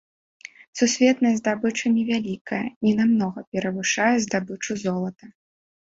Сусветная 0.79 1.33
здабыча 1.39 1.87
невялікая, 1.99 2.63
ненамнога 2.89 3.39
перавышае 3.55 4.11
здабычу 4.29 4.73
золата. 4.87 5.25